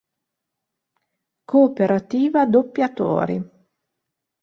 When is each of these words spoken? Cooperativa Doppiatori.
Cooperativa 1.45 2.47
Doppiatori. 2.47 3.37